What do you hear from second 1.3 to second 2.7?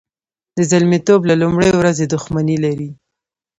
لومړۍ ورځې دښمني